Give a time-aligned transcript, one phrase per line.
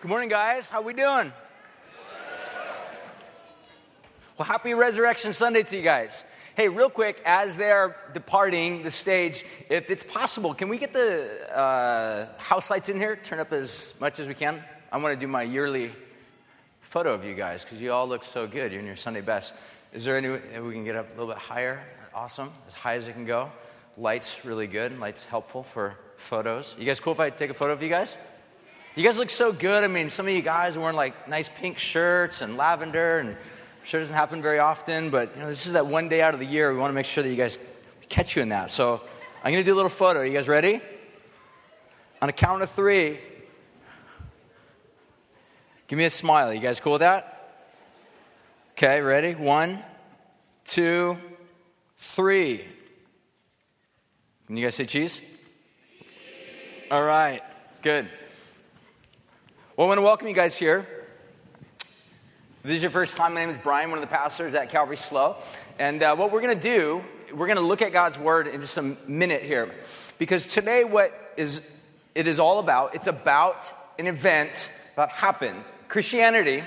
[0.00, 0.70] Good morning, guys.
[0.70, 1.32] How we doing?
[4.38, 6.24] Well, happy Resurrection Sunday to you guys.
[6.54, 11.52] Hey, real quick, as they're departing the stage, if it's possible, can we get the
[11.52, 13.16] uh, house lights in here?
[13.16, 14.62] Turn up as much as we can.
[14.92, 15.90] I want to do my yearly
[16.80, 18.70] photo of you guys because you all look so good.
[18.70, 19.52] You're in your Sunday best.
[19.92, 21.82] Is there any way we can get up a little bit higher?
[22.14, 23.50] Awesome, as high as it can go.
[23.96, 24.96] Lights really good.
[25.00, 26.76] Lights helpful for photos.
[26.78, 28.16] You guys cool if I take a photo of you guys?
[28.98, 29.84] You guys look so good.
[29.84, 33.36] I mean, some of you guys are wearing like nice pink shirts and lavender, and
[33.84, 36.40] sure doesn't happen very often, but you know, this is that one day out of
[36.40, 36.72] the year.
[36.72, 37.60] We want to make sure that you guys
[38.08, 38.72] catch you in that.
[38.72, 39.00] So
[39.44, 40.18] I'm going to do a little photo.
[40.18, 40.80] Are You guys ready?
[42.20, 43.20] On a count of three,
[45.86, 46.52] give me a smile.
[46.52, 47.52] You guys cool with that?
[48.72, 49.36] Okay, ready?
[49.36, 49.78] One,
[50.64, 51.16] two,
[51.98, 52.64] three.
[54.48, 55.20] Can you guys say cheese?
[56.90, 57.42] All right,
[57.80, 58.08] good.
[59.78, 60.88] Well, I want to welcome you guys here.
[62.64, 64.96] This is your first time, my name is Brian, one of the pastors at Calvary
[64.96, 65.36] SLO.
[65.78, 68.60] And uh, what we're going to do, we're going to look at God's Word in
[68.60, 69.72] just a minute here.
[70.18, 71.62] Because today, what is
[72.16, 75.62] it is all about, it's about an event that happened.
[75.86, 76.64] Christianity,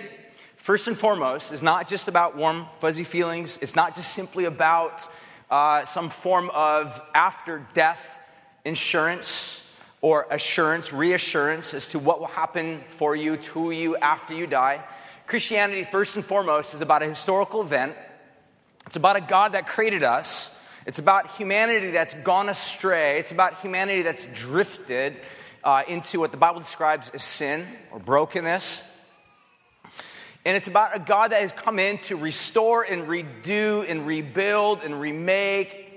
[0.55, 3.59] first and foremost, is not just about warm, fuzzy feelings.
[3.61, 5.05] It's not just simply about
[5.49, 8.21] uh, some form of after death
[8.63, 9.60] insurance
[10.01, 14.83] or assurance, reassurance as to what will happen for you, to you after you die.
[15.27, 17.95] Christianity, first and foremost, is about a historical event.
[18.87, 20.53] It's about a God that created us.
[20.87, 23.19] It's about humanity that's gone astray.
[23.19, 25.17] It's about humanity that's drifted
[25.63, 28.81] uh, into what the Bible describes as sin or brokenness.
[30.43, 34.81] And it's about a God that has come in to restore and redo and rebuild
[34.81, 35.90] and remake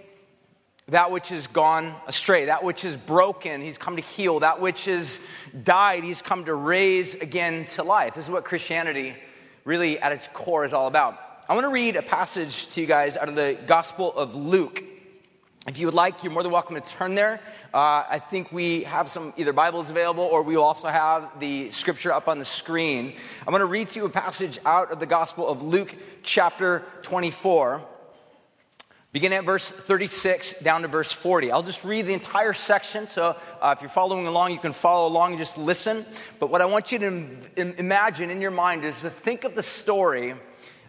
[0.89, 4.85] that which has gone astray, that which is broken, he's come to heal, that which
[4.85, 5.21] has
[5.63, 8.15] died, he's come to raise again to life.
[8.15, 9.15] This is what Christianity
[9.65, 11.19] really at its core is all about.
[11.49, 14.85] I want to read a passage to you guys out of the Gospel of Luke.
[15.67, 17.41] If you would like, you're more than welcome to turn there.
[17.73, 22.13] Uh, I think we have some either Bibles available or we also have the scripture
[22.13, 23.15] up on the screen.
[23.41, 26.85] I'm going to read to you a passage out of the Gospel of Luke, chapter
[27.01, 27.83] 24.
[29.15, 31.53] Beginning at verse 36 down to verse 40.
[31.53, 35.07] I'll just read the entire section, so uh, if you're following along, you can follow
[35.07, 36.05] along and just listen.
[36.41, 37.07] But what I want you to
[37.55, 40.35] Im- imagine in your mind is to think of the story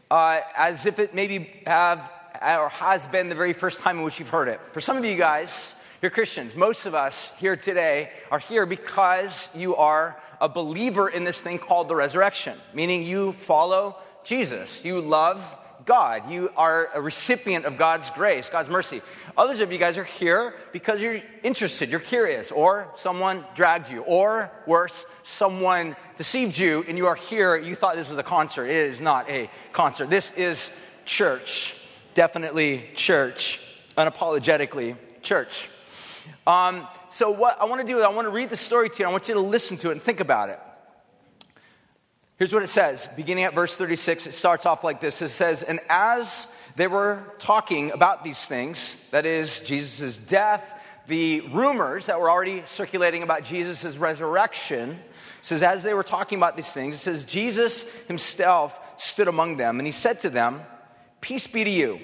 [0.09, 4.17] uh, as if it maybe have or has been the very first time in which
[4.17, 4.59] you've heard it.
[4.71, 6.55] For some of you guys, you're Christians.
[6.55, 11.59] Most of us here today are here because you are a believer in this thing
[11.59, 14.83] called the resurrection, meaning you follow Jesus.
[14.83, 16.31] You love God.
[16.31, 19.01] You are a recipient of God's grace, God's mercy.
[19.37, 24.01] Others of you guys are here because you're interested, you're curious, or someone dragged you,
[24.01, 27.55] or worse, someone deceived you and you are here.
[27.55, 28.65] You thought this was a concert.
[28.65, 30.09] It is not a concert.
[30.09, 30.71] This is
[31.05, 31.75] church.
[32.15, 33.59] Definitely church.
[33.95, 35.69] Unapologetically church.
[36.47, 38.99] Um, so, what I want to do is I want to read the story to
[38.99, 39.07] you.
[39.07, 40.59] I want you to listen to it and think about it.
[42.37, 44.27] Here's what it says, beginning at verse 36.
[44.27, 48.97] It starts off like this It says, And as they were talking about these things,
[49.11, 54.99] that is, Jesus' death, the rumors that were already circulating about Jesus' resurrection,
[55.41, 59.79] says, As they were talking about these things, it says, Jesus himself stood among them,
[59.79, 60.61] and he said to them,
[61.21, 61.99] Peace be to you.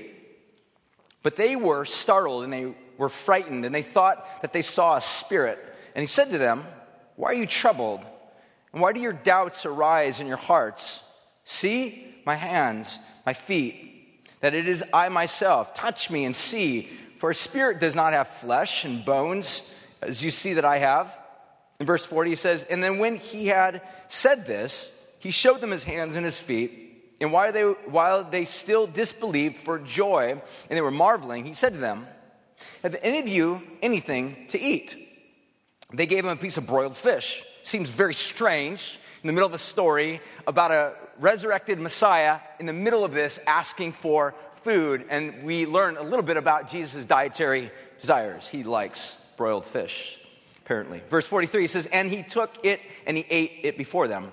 [1.24, 5.02] But they were startled and they were frightened, and they thought that they saw a
[5.02, 5.60] spirit.
[5.94, 6.66] And he said to them,
[7.18, 8.06] Why are you troubled?
[8.74, 11.02] And why do your doubts arise in your hearts?
[11.44, 15.74] See my hands, my feet, that it is I myself.
[15.74, 19.62] Touch me and see, for a spirit does not have flesh and bones,
[20.02, 21.16] as you see that I have.
[21.80, 25.72] In verse 40, he says, And then when he had said this, he showed them
[25.72, 27.16] his hands and his feet.
[27.20, 31.74] And while they, while they still disbelieved for joy and they were marveling, he said
[31.74, 32.08] to them,
[32.82, 34.98] Have any of you anything to eat?
[35.94, 39.54] They gave him a piece of broiled fish seems very strange in the middle of
[39.54, 45.06] a story about a resurrected Messiah in the middle of this asking for food.
[45.10, 48.48] And we learn a little bit about Jesus' dietary desires.
[48.48, 50.20] He likes broiled fish,
[50.58, 51.02] apparently.
[51.10, 54.32] Verse 43 says, And he took it and he ate it before them.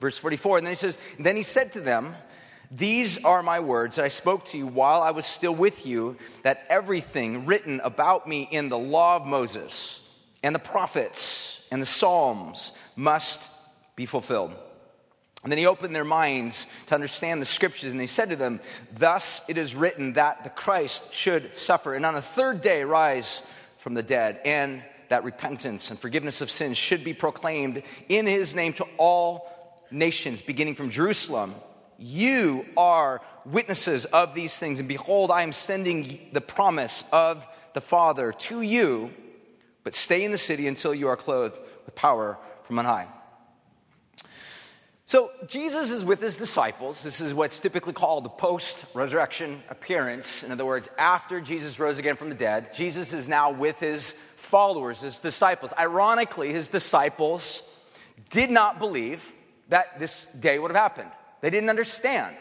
[0.00, 2.14] Verse 44, and then he says, Then he said to them,
[2.70, 6.16] These are my words that I spoke to you while I was still with you,
[6.44, 10.00] that everything written about me in the law of Moses
[10.44, 13.40] and the prophets and the Psalms must
[13.96, 14.54] be fulfilled.
[15.42, 18.60] And then he opened their minds to understand the scriptures, and he said to them,
[18.96, 23.42] Thus it is written that the Christ should suffer, and on the third day rise
[23.76, 28.54] from the dead, and that repentance and forgiveness of sins should be proclaimed in his
[28.54, 29.50] name to all
[29.90, 31.54] nations, beginning from Jerusalem.
[31.98, 37.80] You are witnesses of these things, and behold, I am sending the promise of the
[37.80, 39.12] Father to you,
[39.88, 43.08] but stay in the city until you are clothed with power from on high.
[45.06, 47.02] So, Jesus is with his disciples.
[47.02, 50.44] This is what's typically called the post resurrection appearance.
[50.44, 54.12] In other words, after Jesus rose again from the dead, Jesus is now with his
[54.36, 55.72] followers, his disciples.
[55.78, 57.62] Ironically, his disciples
[58.28, 59.32] did not believe
[59.70, 61.10] that this day would have happened,
[61.40, 62.36] they didn't understand.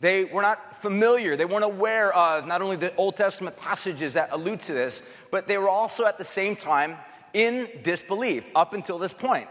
[0.00, 1.36] They were not familiar.
[1.36, 5.46] They weren't aware of not only the Old Testament passages that allude to this, but
[5.46, 6.96] they were also at the same time
[7.32, 9.48] in disbelief up until this point.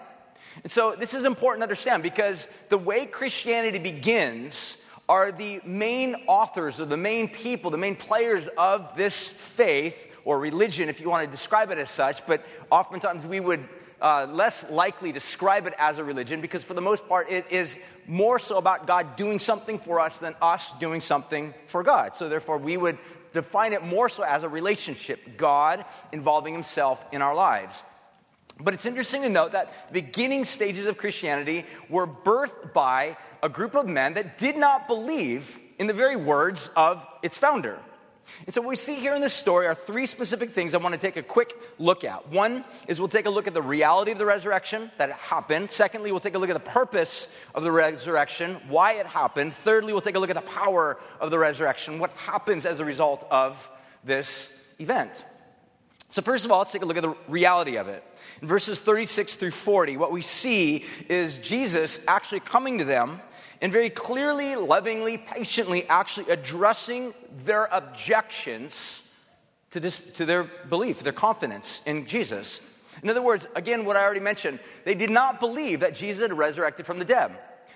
[0.62, 4.78] And so this is important to understand because the way Christianity begins
[5.10, 10.40] are the main authors or the main people, the main players of this faith or
[10.40, 13.68] religion, if you want to describe it as such, but oftentimes we would
[14.04, 17.78] uh, less likely describe it as a religion because, for the most part, it is
[18.06, 22.16] more so about God doing something for us than us doing something for God.
[22.16, 22.98] So, therefore, we would
[23.32, 27.82] define it more so as a relationship, God involving Himself in our lives.
[28.60, 33.50] But it's interesting to note that the beginning stages of Christianity were birthed by a
[33.50, 37.80] group of men that did not believe in the very words of its founder.
[38.46, 40.96] And so, what we see here in this story are three specific things I want
[40.96, 42.30] to take a quick look at.
[42.30, 45.72] One is we'll take a look at the reality of the resurrection, that it happened.
[45.72, 49.54] Secondly, we'll take a look at the purpose of the resurrection, why it happened.
[49.54, 52.86] Thirdly, we'll take a look at the power of the resurrection, what happens as a
[52.86, 53.70] result of
[54.04, 55.24] this event.
[56.14, 58.04] So, first of all, let's take a look at the reality of it.
[58.40, 63.20] In verses 36 through 40, what we see is Jesus actually coming to them
[63.62, 67.16] and very clearly, lovingly, patiently actually addressing
[67.46, 69.02] their objections
[69.72, 72.62] to, this, to their belief, their confidence in Jesus.
[73.02, 76.38] In other words, again, what I already mentioned, they did not believe that Jesus had
[76.38, 77.32] resurrected from the dead.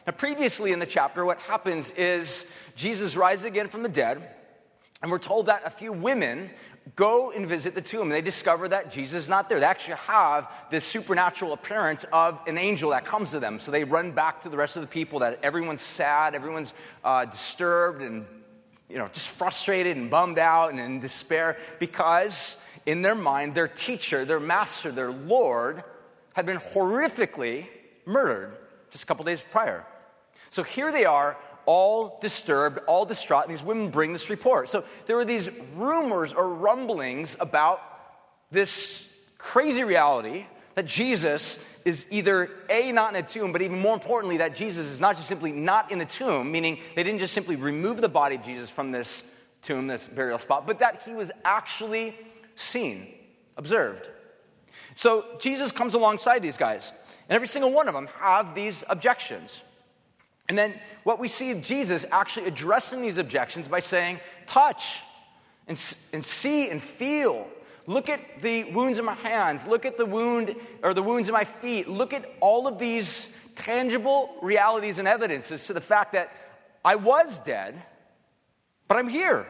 [0.05, 2.45] Now, previously in the chapter, what happens is
[2.75, 4.21] Jesus rises again from the dead,
[5.01, 6.51] and we're told that a few women
[6.95, 8.03] go and visit the tomb.
[8.03, 9.59] And they discover that Jesus is not there.
[9.59, 13.59] They actually have this supernatural appearance of an angel that comes to them.
[13.59, 16.73] So they run back to the rest of the people that everyone's sad, everyone's
[17.03, 18.25] uh, disturbed and
[18.89, 23.67] you know, just frustrated and bummed out and in despair because in their mind, their
[23.67, 25.83] teacher, their master, their Lord
[26.33, 27.67] had been horrifically
[28.05, 28.55] murdered
[28.91, 29.85] just a couple days prior.
[30.49, 31.37] So here they are
[31.67, 34.69] all disturbed, all distraught, and these women bring this report.
[34.69, 37.81] So there were these rumors or rumblings about
[38.49, 43.93] this crazy reality that Jesus is either A, not in a tomb, but even more
[43.93, 47.33] importantly, that Jesus is not just simply not in the tomb, meaning they didn't just
[47.33, 49.23] simply remove the body of Jesus from this
[49.61, 52.15] tomb, this burial spot, but that he was actually
[52.55, 53.13] seen,
[53.57, 54.07] observed.
[54.95, 56.93] So Jesus comes alongside these guys,
[57.27, 59.63] and every single one of them have these objections.
[60.49, 65.01] And then what we see Jesus actually addressing these objections by saying, touch
[65.67, 67.47] and, and see and feel.
[67.85, 69.65] Look at the wounds in my hands.
[69.65, 71.87] Look at the wound or the wounds in my feet.
[71.87, 76.31] Look at all of these tangible realities and evidences to the fact that
[76.85, 77.81] I was dead,
[78.87, 79.47] but I'm here.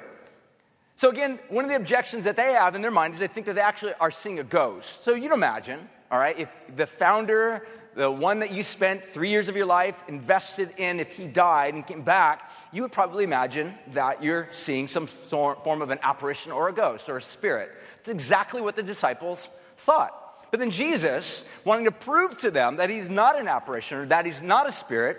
[0.95, 3.45] So, again, one of the objections that they have in their mind is they think
[3.45, 5.03] that they actually are seeing a ghost.
[5.03, 7.67] So, you'd imagine, all right, if the founder
[7.97, 11.73] the one that you spent three years of your life invested in, if he died
[11.73, 16.51] and came back, you would probably imagine that you're seeing some form of an apparition
[16.51, 17.71] or a ghost or a spirit.
[17.99, 20.51] It's exactly what the disciples thought.
[20.51, 24.27] But then Jesus, wanting to prove to them that he's not an apparition or that
[24.27, 25.17] he's not a spirit,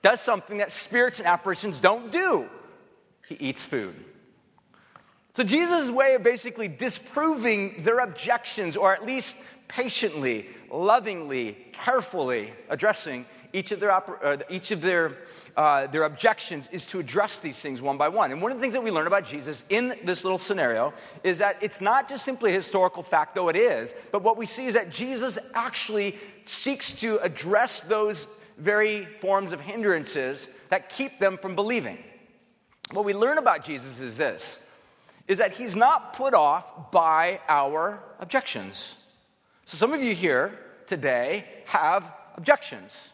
[0.00, 2.48] does something that spirits and apparitions don't do
[3.28, 3.94] he eats food.
[5.34, 9.36] So, Jesus' way of basically disproving their objections, or at least
[9.74, 15.16] patiently, lovingly, carefully addressing each of their, uh, each of their,
[15.56, 18.30] uh, their objections is to address these things one by one.
[18.30, 20.92] And one of the things that we learn about Jesus in this little scenario
[21.24, 24.46] is that it's not just simply a historical fact, though it is, but what we
[24.46, 28.28] see is that Jesus actually seeks to address those
[28.58, 31.98] very forms of hindrances that keep them from believing.
[32.92, 34.60] What we learn about Jesus is this
[35.26, 38.96] is that he's not put off by our objections.
[39.66, 43.08] So, some of you here today have objections.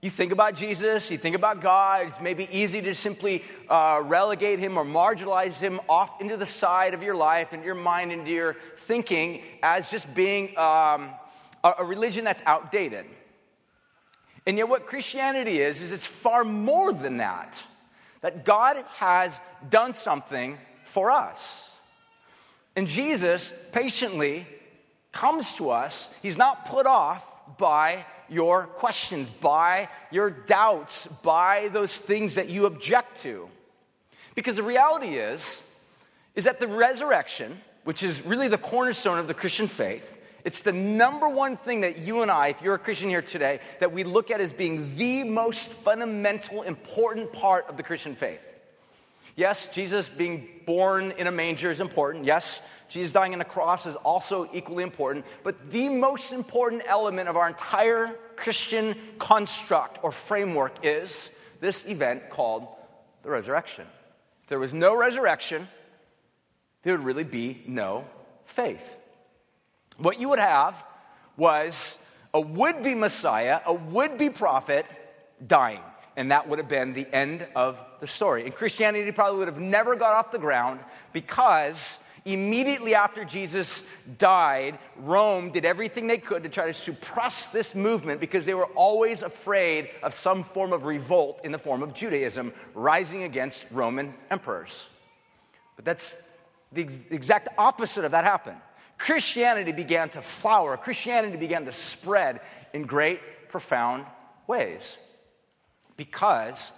[0.00, 4.58] You think about Jesus, you think about God, it's maybe easy to simply uh, relegate
[4.58, 8.30] him or marginalize him off into the side of your life, into your mind, into
[8.30, 11.10] your thinking as just being um,
[11.62, 13.06] a, a religion that's outdated.
[14.46, 17.62] And yet, what Christianity is, is it's far more than that.
[18.20, 19.40] That God has
[19.70, 21.78] done something for us.
[22.76, 24.46] And Jesus patiently
[25.14, 31.96] comes to us, he's not put off by your questions, by your doubts, by those
[31.96, 33.48] things that you object to.
[34.34, 35.62] Because the reality is,
[36.34, 40.72] is that the resurrection, which is really the cornerstone of the Christian faith, it's the
[40.72, 44.04] number one thing that you and I, if you're a Christian here today, that we
[44.04, 48.44] look at as being the most fundamental, important part of the Christian faith.
[49.36, 52.24] Yes, Jesus being born in a manger is important.
[52.24, 55.24] Yes, Jesus dying on a cross is also equally important.
[55.42, 62.30] But the most important element of our entire Christian construct or framework is this event
[62.30, 62.68] called
[63.22, 63.86] the resurrection.
[64.42, 65.66] If there was no resurrection,
[66.82, 68.04] there would really be no
[68.44, 68.98] faith.
[69.96, 70.84] What you would have
[71.36, 71.98] was
[72.32, 74.86] a would be Messiah, a would be prophet
[75.44, 75.80] dying.
[76.16, 78.44] And that would have been the end of the story.
[78.44, 80.80] And Christianity probably would have never got off the ground
[81.12, 83.82] because immediately after Jesus
[84.18, 88.68] died, Rome did everything they could to try to suppress this movement because they were
[88.76, 94.14] always afraid of some form of revolt in the form of Judaism rising against Roman
[94.30, 94.88] emperors.
[95.76, 96.16] But that's
[96.72, 98.58] the exact opposite of that happened.
[98.98, 102.40] Christianity began to flower, Christianity began to spread
[102.72, 104.06] in great, profound
[104.46, 104.98] ways
[105.96, 106.72] because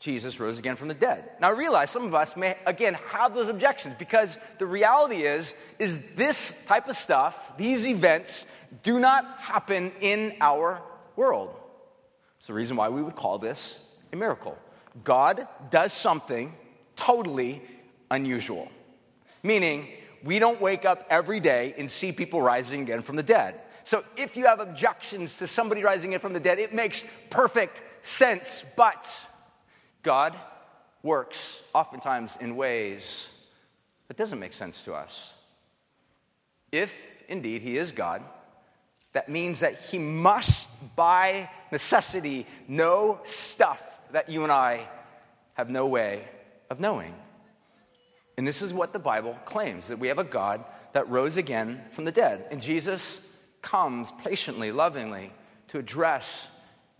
[0.00, 1.30] Jesus rose again from the dead.
[1.40, 5.54] Now I realize some of us may again have those objections because the reality is
[5.78, 8.46] is this type of stuff, these events
[8.82, 10.80] do not happen in our
[11.16, 11.54] world.
[12.36, 13.80] It's the reason why we would call this
[14.12, 14.56] a miracle.
[15.02, 16.54] God does something
[16.94, 17.62] totally
[18.10, 18.68] unusual.
[19.42, 19.88] Meaning,
[20.24, 23.60] we don't wake up every day and see people rising again from the dead.
[23.84, 27.82] So if you have objections to somebody rising again from the dead, it makes perfect
[28.02, 28.64] sense.
[28.76, 29.10] But
[30.02, 30.36] God
[31.02, 33.28] works oftentimes in ways
[34.08, 35.32] that doesn't make sense to us.
[36.72, 38.22] If indeed he is God,
[39.12, 44.86] that means that he must, by necessity, know stuff that you and I
[45.54, 46.24] have no way
[46.70, 47.14] of knowing.
[48.36, 51.82] And this is what the Bible claims that we have a God that rose again
[51.90, 52.46] from the dead.
[52.50, 53.20] And Jesus
[53.62, 55.32] comes patiently, lovingly
[55.68, 56.48] to address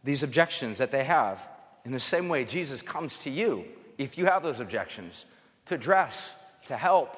[0.04, 1.40] these objections that they have.
[1.84, 3.64] In the same way, Jesus comes to you,
[3.96, 5.24] if you have those objections,
[5.66, 6.34] to address,
[6.66, 7.16] to help,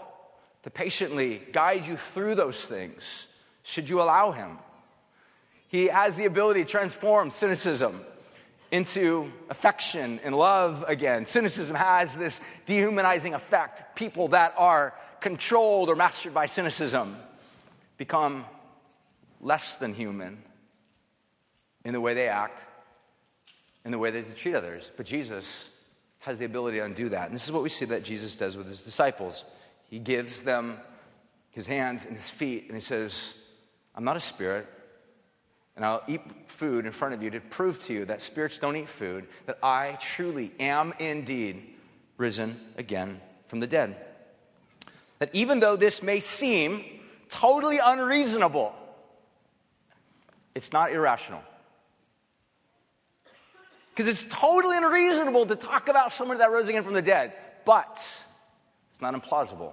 [0.63, 3.27] to patiently guide you through those things,
[3.63, 4.59] should you allow Him.
[5.69, 8.01] He has the ability to transform cynicism
[8.71, 11.27] into affection and love again.
[11.27, 13.97] Cynicism has this dehumanizing effect.
[13.97, 17.17] People that are controlled or mastered by cynicism
[17.99, 18.45] become
[19.41, 20.43] less than human
[21.85, 22.65] in the way they act,
[23.85, 24.91] in the way that they treat others.
[24.97, 25.69] But Jesus
[26.21, 27.27] has the ability to undo that.
[27.27, 29.45] And this is what we see that Jesus does with his disciples.
[29.89, 30.79] He gives them
[31.51, 33.35] his hands and his feet, and he says,
[33.95, 34.67] I'm not a spirit,
[35.77, 38.77] and I'll eat food in front of you to prove to you that spirits don't
[38.77, 41.75] eat food, that I truly am indeed
[42.19, 43.97] risen again from the dead.
[45.19, 46.85] That even though this may seem
[47.29, 48.75] totally unreasonable,
[50.55, 51.43] it's not irrational.
[53.91, 57.33] Because it's totally unreasonable to talk about someone that rose again from the dead,
[57.65, 58.07] but
[58.91, 59.73] it's not implausible.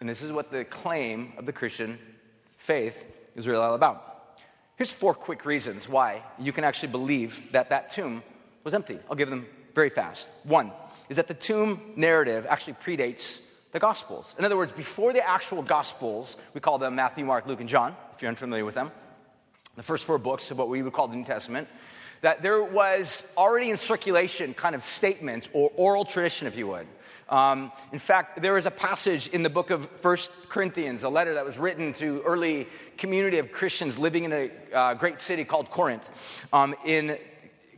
[0.00, 1.98] And this is what the claim of the Christian
[2.56, 3.04] faith
[3.36, 4.38] is really all about.
[4.76, 8.22] Here's four quick reasons why you can actually believe that that tomb
[8.64, 8.98] was empty.
[9.10, 10.28] I'll give them very fast.
[10.44, 10.72] One
[11.08, 13.40] is that the tomb narrative actually predates
[13.72, 14.34] the Gospels.
[14.38, 17.94] In other words, before the actual Gospels, we call them Matthew, Mark, Luke, and John,
[18.14, 18.90] if you're unfamiliar with them,
[19.76, 21.68] the first four books of what we would call the New Testament,
[22.20, 26.86] that there was already in circulation kind of statements or oral tradition, if you would,
[27.30, 31.32] um, in fact, there is a passage in the book of First Corinthians, a letter
[31.34, 32.66] that was written to early
[32.98, 36.10] community of Christians living in a uh, great city called Corinth,
[36.52, 37.16] um, in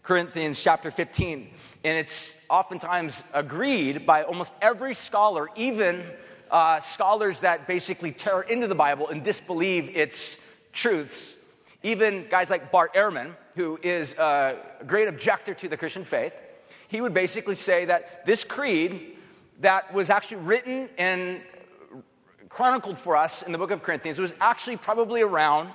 [0.02, 1.50] Corinthians chapter 15.
[1.84, 6.02] And it's oftentimes agreed by almost every scholar, even
[6.50, 10.38] uh, scholars that basically tear into the Bible and disbelieve its
[10.72, 11.36] truths.
[11.82, 14.56] Even guys like Bart Ehrman, who is a
[14.86, 16.34] great objector to the Christian faith,
[16.88, 19.16] he would basically say that this creed
[19.60, 21.40] that was actually written and
[22.48, 25.70] chronicled for us in the book of Corinthians was actually probably around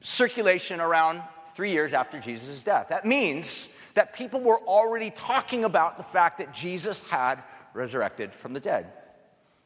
[0.00, 1.22] circulation around
[1.54, 2.88] three years after Jesus' death.
[2.88, 8.52] That means that people were already talking about the fact that Jesus had resurrected from
[8.52, 8.92] the dead.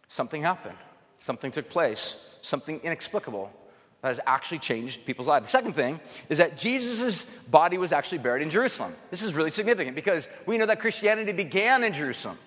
[0.08, 0.76] Something happened,
[1.18, 3.52] something took place, something inexplicable
[4.02, 5.46] that has actually changed people's lives.
[5.46, 8.94] The second thing is that Jesus' body was actually buried in Jerusalem.
[9.10, 12.38] This is really significant because we know that Christianity began in Jerusalem.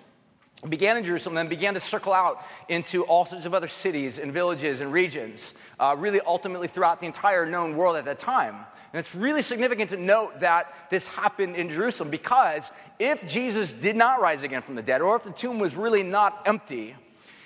[0.67, 4.17] began in Jerusalem and then began to circle out into all sorts of other cities
[4.17, 8.55] and villages and regions, uh, really ultimately throughout the entire known world at that time.
[8.93, 13.95] And it's really significant to note that this happened in Jerusalem because if Jesus did
[13.95, 16.95] not rise again from the dead, or if the tomb was really not empty,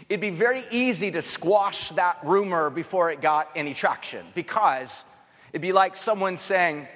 [0.10, 5.04] it'd be very easy to squash that rumor before it got any traction because
[5.52, 6.88] it'd be like someone saying,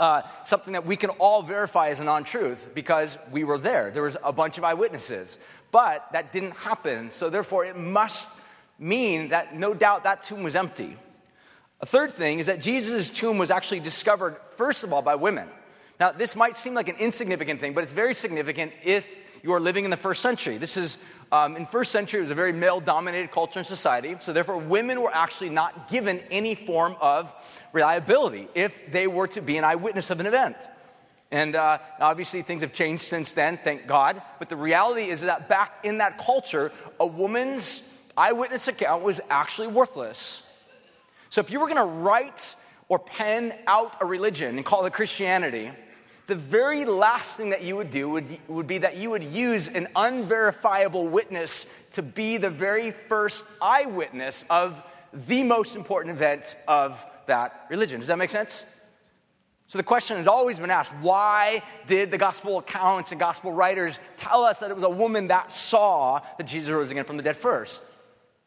[0.00, 3.90] uh, something that we can all verify as a non truth because we were there.
[3.90, 5.38] There was a bunch of eyewitnesses.
[5.70, 8.30] But that didn't happen, so therefore it must
[8.78, 10.96] mean that no doubt that tomb was empty.
[11.80, 15.48] A third thing is that Jesus' tomb was actually discovered, first of all, by women.
[16.00, 19.06] Now, this might seem like an insignificant thing, but it's very significant if
[19.44, 20.56] you are living in the first century.
[20.56, 20.96] This is,
[21.30, 24.16] um, in first century, it was a very male dominated culture and society.
[24.20, 27.30] So, therefore, women were actually not given any form of
[27.74, 30.56] reliability if they were to be an eyewitness of an event.
[31.30, 34.22] And uh, obviously, things have changed since then, thank God.
[34.38, 37.82] But the reality is that back in that culture, a woman's
[38.16, 40.42] eyewitness account was actually worthless.
[41.28, 42.54] So, if you were going to write
[42.88, 45.70] or pen out a religion and call it Christianity,
[46.26, 49.68] the very last thing that you would do would, would be that you would use
[49.68, 54.82] an unverifiable witness to be the very first eyewitness of
[55.26, 58.00] the most important event of that religion.
[58.00, 58.64] Does that make sense?
[59.66, 63.98] So the question has always been asked why did the gospel accounts and gospel writers
[64.16, 67.22] tell us that it was a woman that saw that Jesus rose again from the
[67.22, 67.82] dead first?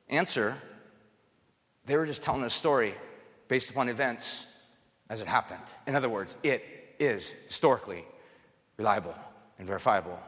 [0.09, 0.55] Answer
[1.85, 2.93] they were just telling a story
[3.47, 4.45] based upon events
[5.09, 5.63] as it happened.
[5.87, 8.05] In other words, it is historically
[8.77, 9.15] reliable
[9.57, 10.19] and verifiable.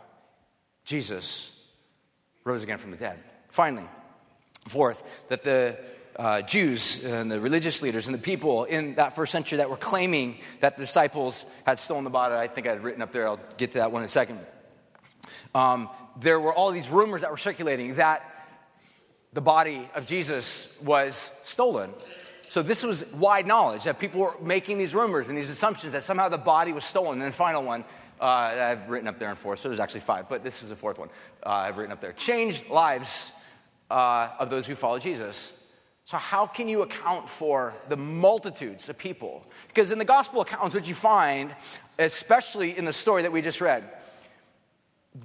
[0.86, 1.52] Jesus
[2.44, 3.20] rose again from the dead.
[3.50, 3.88] Finally,
[4.68, 5.78] fourth, that the
[6.16, 9.78] uh, Jews and the religious leaders and the people in that first century that were
[9.78, 13.28] claiming that the disciples had stolen the body, I think I had written up there,
[13.28, 14.40] I'll get to that one in a second.
[15.56, 18.24] Um, there were all these rumors that were circulating that
[19.32, 21.92] the body of Jesus was stolen.
[22.50, 26.04] So this was wide knowledge that people were making these rumors and these assumptions that
[26.04, 27.14] somehow the body was stolen.
[27.14, 27.86] And then the final one,
[28.20, 30.76] uh, I've written up there in four, so there's actually five, but this is the
[30.76, 31.10] fourth one
[31.46, 32.14] uh, I've written up there.
[32.14, 33.32] Changed lives
[33.92, 35.54] uh, of those who follow Jesus.
[36.06, 39.46] So, how can you account for the multitudes of people?
[39.68, 41.56] Because in the gospel accounts, what you find,
[42.00, 43.84] especially in the story that we just read,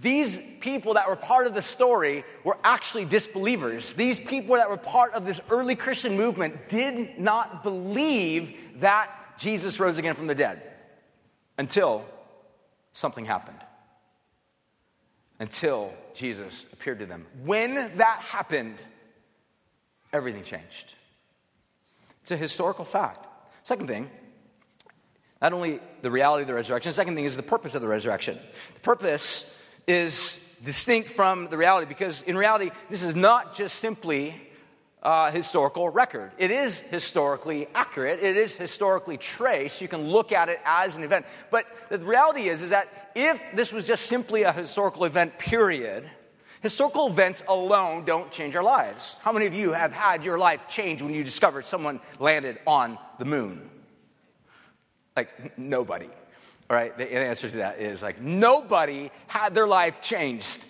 [0.01, 3.93] these people that were part of the story were actually disbelievers.
[3.93, 9.79] These people that were part of this early Christian movement did not believe that Jesus
[9.79, 10.63] rose again from the dead
[11.59, 12.07] until
[12.93, 13.59] something happened.
[15.39, 17.27] Until Jesus appeared to them.
[17.45, 18.77] When that happened,
[20.13, 20.95] everything changed.
[22.23, 23.27] It's a historical fact.
[23.65, 24.11] Second thing,
[25.43, 28.39] not only the reality of the resurrection, second thing is the purpose of the resurrection.
[28.75, 29.53] The purpose
[29.87, 34.35] is distinct from the reality because, in reality, this is not just simply
[35.03, 36.33] a historical record.
[36.39, 39.81] It is historically accurate, it is historically traced.
[39.83, 41.27] You can look at it as an event.
[41.51, 46.09] But the reality is, is that if this was just simply a historical event, period,
[46.63, 49.19] historical events alone don't change our lives.
[49.21, 52.99] How many of you have had your life change when you discovered someone landed on
[53.19, 53.69] the moon?
[55.15, 56.09] Like, nobody.
[56.71, 60.65] All right, the answer to that is like nobody had their life changed.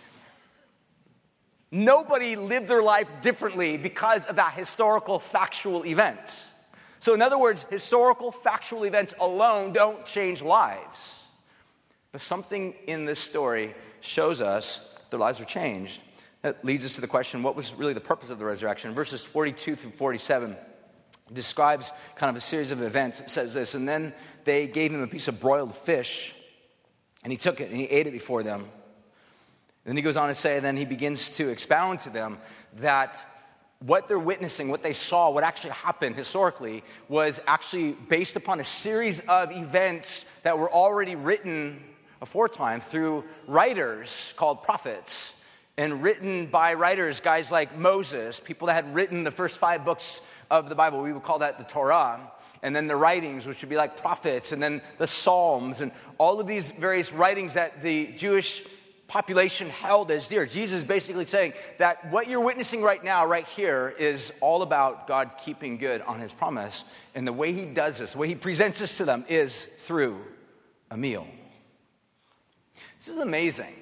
[1.70, 6.20] Nobody lived their life differently because of that historical factual event.
[7.00, 11.22] So, in other words, historical factual events alone don't change lives.
[12.12, 16.00] But something in this story shows us their lives were changed.
[16.42, 18.94] That leads us to the question what was really the purpose of the resurrection?
[18.94, 20.56] Verses 42 through 47
[21.34, 23.20] describes kind of a series of events.
[23.20, 26.34] It says this, and then they gave him a piece of broiled fish,
[27.22, 28.60] and he took it and he ate it before them.
[28.60, 28.70] And
[29.90, 32.38] then he goes on to say, then he begins to expound to them
[32.76, 33.22] that
[33.80, 38.64] what they're witnessing, what they saw, what actually happened historically, was actually based upon a
[38.64, 41.82] series of events that were already written
[42.22, 45.33] aforetime through writers called prophets
[45.76, 50.20] and written by writers, guys like Moses, people that had written the first five books
[50.50, 51.02] of the Bible.
[51.02, 52.30] We would call that the Torah.
[52.62, 56.40] And then the writings, which would be like prophets, and then the Psalms, and all
[56.40, 58.64] of these various writings that the Jewish
[59.06, 60.46] population held as dear.
[60.46, 65.06] Jesus is basically saying that what you're witnessing right now, right here, is all about
[65.06, 66.84] God keeping good on his promise.
[67.14, 70.20] And the way he does this, the way he presents this to them, is through
[70.90, 71.26] a meal.
[72.98, 73.74] This is amazing.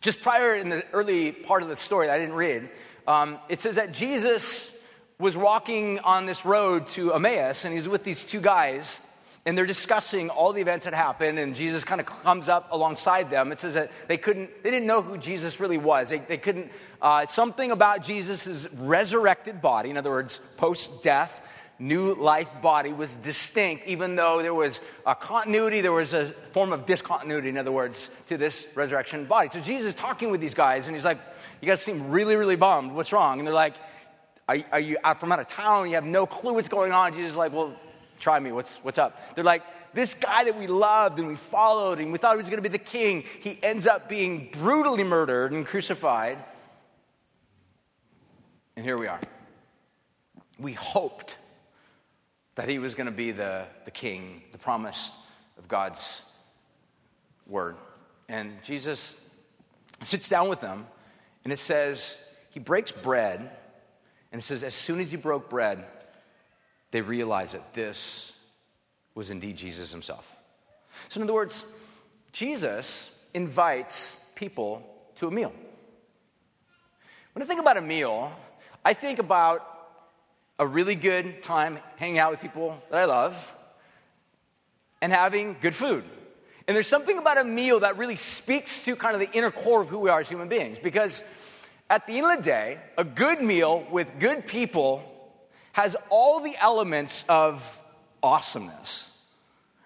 [0.00, 2.70] Just prior in the early part of the story that I didn't read,
[3.06, 4.72] um, it says that Jesus
[5.18, 9.00] was walking on this road to Emmaus, and he's with these two guys.
[9.46, 13.30] and they're discussing all the events that happened and jesus kind of comes up alongside
[13.30, 16.36] them it says that they couldn't they didn't know who jesus really was they, they
[16.36, 21.40] couldn't uh, something about jesus' resurrected body in other words post-death
[21.80, 26.72] new life body was distinct even though there was a continuity there was a form
[26.72, 30.54] of discontinuity in other words to this resurrection body so jesus is talking with these
[30.54, 31.18] guys and he's like
[31.60, 33.74] you guys seem really really bummed what's wrong and they're like
[34.48, 37.12] are, are you out from out of town you have no clue what's going on
[37.14, 37.74] jesus is like well
[38.20, 38.52] Try me.
[38.52, 39.34] What's, what's up?
[39.34, 39.62] They're like,
[39.94, 42.68] this guy that we loved and we followed and we thought he was going to
[42.68, 46.38] be the king, he ends up being brutally murdered and crucified.
[48.76, 49.20] And here we are.
[50.58, 51.38] We hoped
[52.60, 55.12] that he was going to be the, the king, the promise
[55.56, 56.20] of God's
[57.46, 57.74] word.
[58.28, 59.18] And Jesus
[60.02, 60.86] sits down with them,
[61.42, 62.18] and it says,
[62.50, 63.40] he breaks bread,
[64.30, 65.86] and it says, as soon as he broke bread,
[66.90, 68.32] they realize that this
[69.14, 70.36] was indeed Jesus himself.
[71.08, 71.64] So, in other words,
[72.30, 75.54] Jesus invites people to a meal.
[77.32, 78.30] When I think about a meal,
[78.84, 79.79] I think about
[80.60, 83.52] a really good time hanging out with people that I love
[85.00, 86.04] and having good food.
[86.68, 89.80] And there's something about a meal that really speaks to kind of the inner core
[89.80, 91.24] of who we are as human beings because
[91.88, 95.02] at the end of the day, a good meal with good people
[95.72, 97.80] has all the elements of
[98.22, 99.08] awesomeness.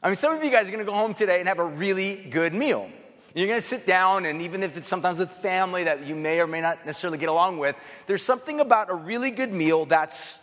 [0.02, 2.16] I mean, some of you guys are to go home today and have a really
[2.16, 2.90] good meal.
[3.32, 6.40] You're going to sit down, and even if it's sometimes with family that you may
[6.40, 10.38] or may not necessarily get along with, there's something about a really good meal that's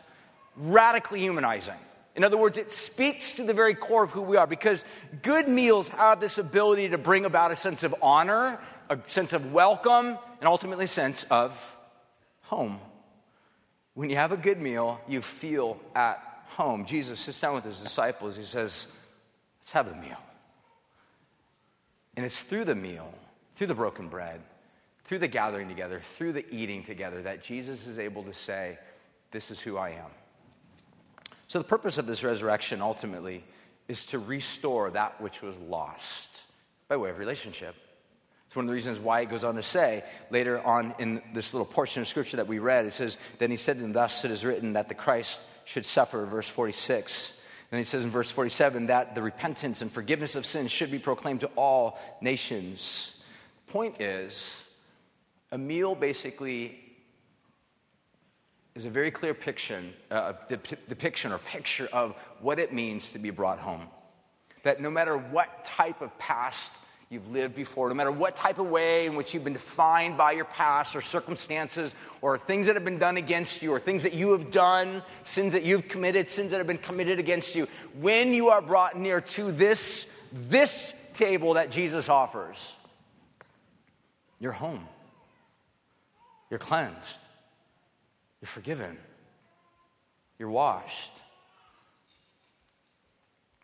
[0.55, 1.75] radically humanizing.
[2.15, 4.83] In other words, it speaks to the very core of who we are because
[5.21, 8.59] good meals have this ability to bring about a sense of honor,
[8.89, 11.77] a sense of welcome, and ultimately a sense of
[12.41, 12.79] home.
[13.93, 16.85] When you have a good meal, you feel at home.
[16.85, 18.35] Jesus sits down with his disciples.
[18.35, 18.87] He says,
[19.61, 20.17] Let's have a meal.
[22.17, 23.13] And it's through the meal,
[23.55, 24.41] through the broken bread,
[25.05, 28.77] through the gathering together, through the eating together, that Jesus is able to say,
[29.31, 30.09] This is who I am.
[31.51, 33.43] So, the purpose of this resurrection ultimately
[33.89, 36.43] is to restore that which was lost
[36.87, 37.75] by way of relationship.
[38.45, 41.53] It's one of the reasons why it goes on to say later on in this
[41.53, 44.31] little portion of scripture that we read, it says, Then he said, And thus it
[44.31, 47.33] is written that the Christ should suffer, verse 46.
[47.69, 50.99] Then he says in verse 47 that the repentance and forgiveness of sins should be
[50.99, 53.15] proclaimed to all nations.
[53.67, 54.69] The point is,
[55.51, 56.90] a meal basically
[58.75, 60.33] is a very clear picture, uh,
[60.87, 63.87] depiction or picture of what it means to be brought home.
[64.63, 66.73] That no matter what type of past
[67.09, 70.31] you've lived before, no matter what type of way in which you've been defined by
[70.31, 74.13] your past or circumstances or things that have been done against you or things that
[74.13, 77.67] you have done, sins that you've committed, sins that have been committed against you,
[77.99, 82.73] when you are brought near to this, this table that Jesus offers,
[84.39, 84.87] you're home.
[86.49, 87.17] You're cleansed.
[88.41, 88.97] You're forgiven.
[90.39, 91.13] You're washed.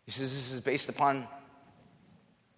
[0.04, 1.26] He says this is based upon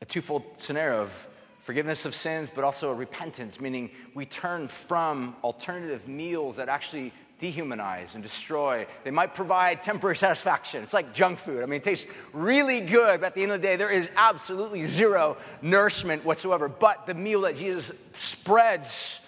[0.02, 1.28] a twofold scenario of
[1.60, 7.12] forgiveness of sins, but also a repentance, meaning we turn from alternative meals that actually
[7.40, 8.86] dehumanize and destroy.
[9.04, 10.82] They might provide temporary satisfaction.
[10.82, 11.62] It's like junk food.
[11.62, 14.10] I mean, it tastes really good, but at the end of the day, there is
[14.14, 16.68] absolutely zero nourishment whatsoever.
[16.68, 19.20] But the meal that Jesus spreads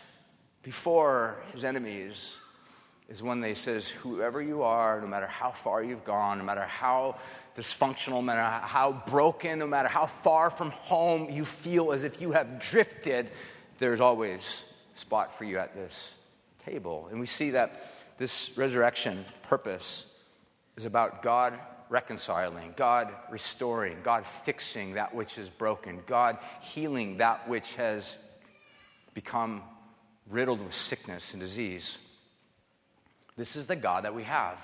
[0.62, 2.38] before his enemies
[3.12, 6.64] is one that says, Whoever you are, no matter how far you've gone, no matter
[6.64, 7.16] how
[7.54, 12.22] dysfunctional, no matter how broken, no matter how far from home you feel as if
[12.22, 13.28] you have drifted,
[13.78, 14.62] there's always
[14.94, 16.14] spot for you at this
[16.64, 17.08] table.
[17.10, 17.84] And we see that
[18.16, 20.06] this resurrection purpose
[20.78, 21.58] is about God
[21.90, 28.16] reconciling, God restoring, God fixing that which is broken, God healing that which has
[29.12, 29.62] become
[30.30, 31.98] riddled with sickness and disease.
[33.42, 34.56] This is the God that we have.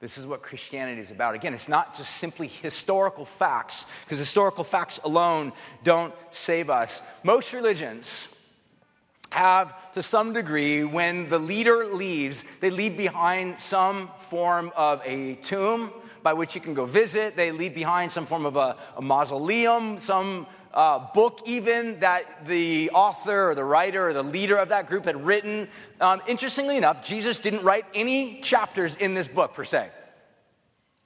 [0.00, 1.34] This is what Christianity is about.
[1.34, 5.52] Again, it's not just simply historical facts, because historical facts alone
[5.84, 7.02] don't save us.
[7.24, 8.28] Most religions
[9.32, 15.34] have, to some degree, when the leader leaves, they leave behind some form of a
[15.42, 15.92] tomb
[16.22, 17.36] by which you can go visit.
[17.36, 22.90] They leave behind some form of a, a mausoleum, some uh, book, even that the
[22.90, 25.68] author or the writer or the leader of that group had written.
[26.00, 29.90] Um, interestingly enough, Jesus didn't write any chapters in this book per se.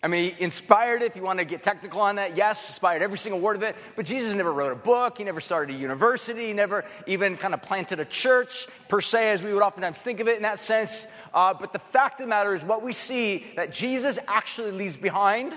[0.03, 3.03] I mean, he inspired it, if you want to get technical on that, yes, inspired
[3.03, 3.75] every single word of it.
[3.97, 5.19] But Jesus never wrote a book.
[5.19, 6.47] He never started a university.
[6.47, 10.21] He never even kind of planted a church, per se, as we would oftentimes think
[10.21, 11.07] of it in that sense.
[11.35, 14.97] Uh, but the fact of the matter is, what we see that Jesus actually leaves
[14.97, 15.55] behind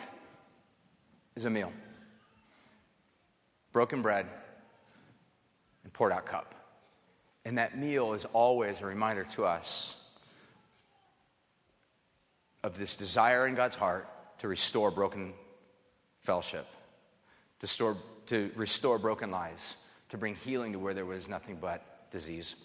[1.36, 1.72] is a meal
[3.72, 4.26] broken bread
[5.84, 6.56] and poured out cup.
[7.46, 9.96] And that meal is always a reminder to us
[12.64, 14.08] of this desire in God's heart
[14.40, 15.34] to restore broken
[16.22, 16.68] fellowship,
[17.60, 19.76] to, store, to restore broken lives,
[20.10, 22.56] to bring healing to where there was nothing but disease.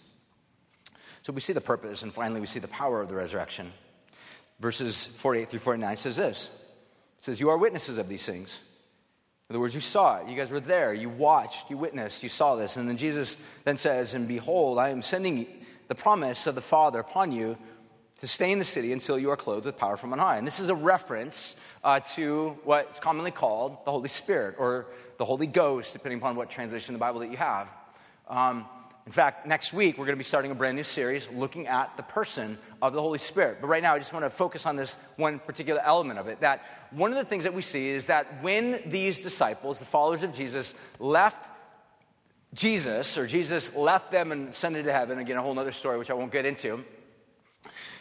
[1.21, 3.71] So we see the purpose, and finally, we see the power of the resurrection.
[4.59, 6.49] Verses 48 through 49 says this
[7.17, 8.59] It says, You are witnesses of these things.
[9.49, 10.27] In other words, you saw it.
[10.27, 10.91] You guys were there.
[10.93, 11.69] You watched.
[11.69, 12.23] You witnessed.
[12.23, 12.77] You saw this.
[12.77, 15.47] And then Jesus then says, And behold, I am sending
[15.87, 17.55] the promise of the Father upon you
[18.19, 20.37] to stay in the city until you are clothed with power from on high.
[20.37, 25.25] And this is a reference uh, to what's commonly called the Holy Spirit or the
[25.25, 27.67] Holy Ghost, depending upon what translation of the Bible that you have.
[28.27, 28.65] Um,
[29.05, 31.95] in fact, next week we're going to be starting a brand new series looking at
[31.95, 33.59] the person of the Holy Spirit.
[33.61, 36.39] But right now I just want to focus on this one particular element of it.
[36.39, 40.23] That one of the things that we see is that when these disciples, the followers
[40.23, 41.49] of Jesus, left
[42.55, 46.09] Jesus, or Jesus left them and ascended to heaven, again, a whole other story which
[46.09, 46.83] I won't get into,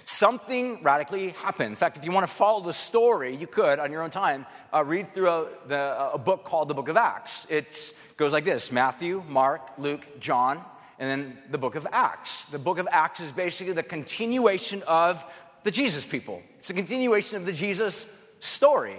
[0.04, 1.70] something radically happened.
[1.70, 4.46] In fact, if you want to follow the story, you could on your own time
[4.72, 7.46] uh, read through a, the, a book called the Book of Acts.
[7.50, 10.64] It goes like this Matthew, Mark, Luke, John,
[10.98, 12.44] and then the book of Acts.
[12.46, 15.24] The book of Acts is basically the continuation of
[15.62, 18.06] the Jesus people, it's a continuation of the Jesus
[18.40, 18.96] story.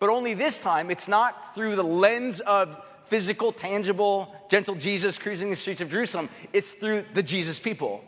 [0.00, 5.50] But only this time, it's not through the lens of physical, tangible, gentle Jesus cruising
[5.50, 8.04] the streets of Jerusalem, it's through the Jesus people.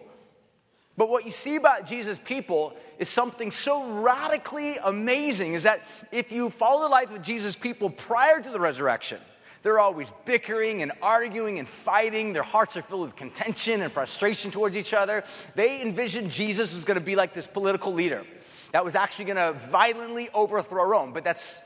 [0.96, 6.30] But what you see about Jesus' people is something so radically amazing is that if
[6.30, 9.18] you follow the life of Jesus' people prior to the resurrection,
[9.62, 12.32] they're always bickering and arguing and fighting.
[12.32, 15.22] Their hearts are filled with contention and frustration towards each other.
[15.54, 18.24] They envisioned Jesus was going to be like this political leader
[18.72, 21.12] that was actually going to violently overthrow Rome.
[21.12, 21.60] But that's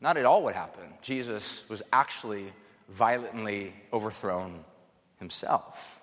[0.00, 0.92] not at all what happened.
[1.02, 2.52] Jesus was actually
[2.88, 4.64] violently overthrown
[5.18, 6.00] himself.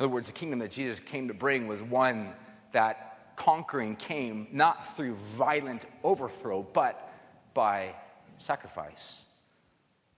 [0.00, 2.32] In other words, the kingdom that Jesus came to bring was one
[2.72, 7.12] that conquering came not through violent overthrow, but
[7.54, 7.94] by
[8.38, 9.22] sacrifice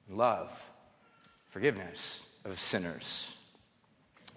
[0.09, 0.63] love,
[1.49, 3.33] forgiveness of sinners.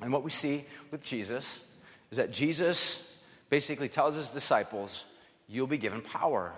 [0.02, 1.62] And what we see with Jesus
[2.10, 3.16] is that Jesus
[3.50, 5.06] basically tells his disciples,
[5.48, 6.54] You'll be given power.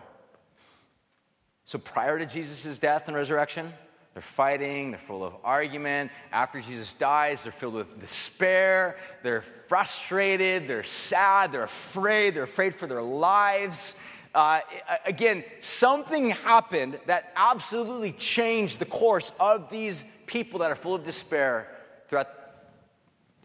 [1.66, 3.74] So prior to Jesus' death and resurrection,
[4.14, 6.12] they're fighting, they're full of argument.
[6.32, 12.76] After Jesus dies, they're filled with despair, they're frustrated, they're sad, they're afraid, they're afraid
[12.76, 13.96] for their lives.
[14.34, 14.62] Uh,
[15.06, 21.04] again, something happened that absolutely changed the course of these people that are full of
[21.04, 21.68] despair
[22.08, 22.30] throughout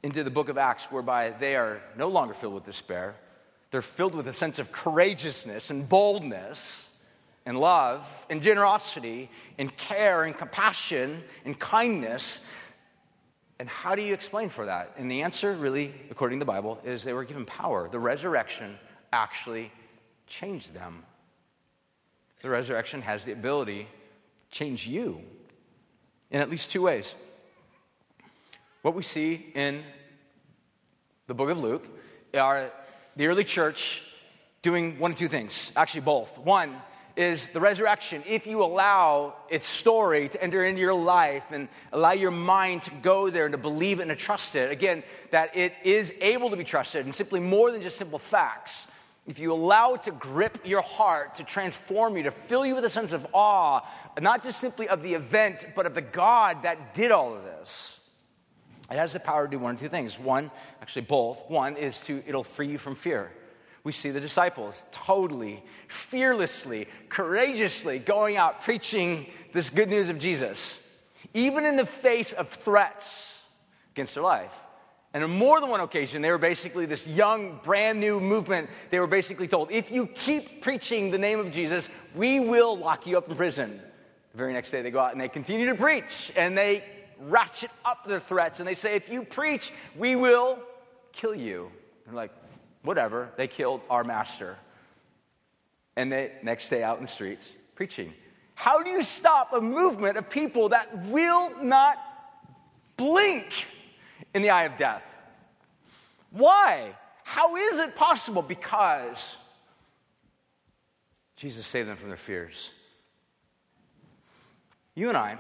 [0.03, 3.17] into the book of Acts, whereby they are no longer filled with despair.
[3.71, 6.89] They're filled with a sense of courageousness and boldness
[7.45, 12.41] and love and generosity and care and compassion and kindness.
[13.59, 14.95] And how do you explain for that?
[14.97, 17.89] And the answer, really, according to the Bible, is they were given power.
[17.89, 18.79] The resurrection
[19.13, 19.73] actually
[20.29, 21.05] change them.
[22.43, 25.21] The resurrection has the ability to change you
[26.31, 27.15] in at least two ways.
[28.83, 29.83] What we see in
[31.27, 31.87] the book of Luke
[32.35, 32.71] are
[33.17, 34.03] the early church
[34.63, 36.39] doing one of two things, actually, both.
[36.39, 36.77] One
[37.17, 38.23] is the resurrection.
[38.27, 42.93] If you allow its story to enter into your life and allow your mind to
[43.03, 46.51] go there and to believe it and to trust it, again, that it is able
[46.51, 48.87] to be trusted and simply more than just simple facts
[49.29, 52.87] if you allow it to grip your heart, to transform you, to fill you with
[52.87, 53.83] a sense of awe,
[54.19, 58.01] not just simply of the event, but of the God that did all of this,
[58.91, 60.19] it has the power to do one of two things.
[60.19, 61.45] One, actually both.
[61.51, 63.31] One is to, it'll free you from fear.
[63.85, 70.81] We see the disciples totally, fearlessly, courageously going out preaching this good news of Jesus,
[71.35, 73.43] even in the face of threats
[73.93, 74.59] against their life.
[75.19, 78.71] And on more than one occasion, they were basically this young, brand new movement.
[78.91, 83.05] They were basically told, if you keep preaching the name of Jesus, we will lock
[83.05, 83.83] you up in prison.
[84.31, 86.85] The very next day, they go out and they continue to preach and they
[87.19, 90.61] ratchet up their threats and they say, if you preach, we will
[91.11, 91.73] kill you.
[92.07, 92.31] They're like,
[92.83, 93.33] whatever.
[93.37, 94.57] They killed our master.
[95.97, 98.15] And they, next day, out in the streets, preaching.
[98.55, 101.99] How do you stop a movement of people that will not
[102.97, 103.67] blink?
[104.35, 105.08] in the eye of death.
[106.39, 106.95] Why?
[107.25, 108.43] How is it possible?
[108.43, 109.37] Because
[111.37, 112.73] Jesus saved them from their fears.
[114.95, 115.39] You and I,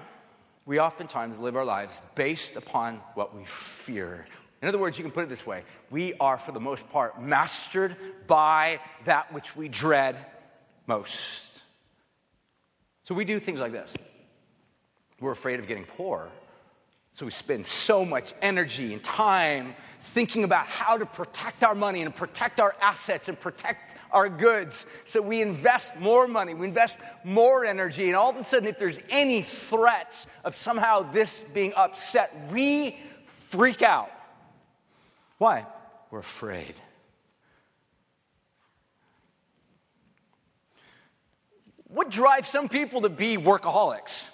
[0.67, 4.27] we oftentimes live our lives based upon what we fear.
[4.61, 7.23] In other words, you can put it this way we are, for the most part,
[7.23, 10.17] mastered by that which we dread
[10.87, 11.63] most.
[13.05, 13.95] So we do things like this
[15.21, 16.29] We're afraid of getting poor.
[17.19, 22.03] So we spend so much energy and time thinking about how to protect our money
[22.03, 24.87] and protect our assets and protect our goods.
[25.05, 28.79] So we invest more money, we invest more energy, and all of a sudden, if
[28.79, 32.97] there's any threats of somehow this being upset, we
[33.49, 34.13] freak out.
[35.39, 35.67] Why?
[36.13, 36.77] We're afraid.
[41.89, 44.29] What drives some people to be workaholics?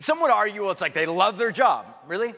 [0.00, 1.86] Some would argue, well, it's like they love their job.
[2.06, 2.34] Really?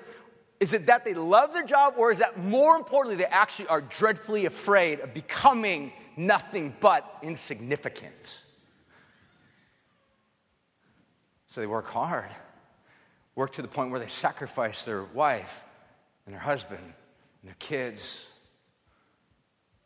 [0.60, 3.80] Is it that they love their job, or is that more importantly, they actually are
[3.80, 8.38] dreadfully afraid of becoming nothing but insignificant?
[11.48, 12.30] So they work hard,
[13.34, 15.64] work to the point where they sacrifice their wife
[16.24, 18.26] and their husband and their kids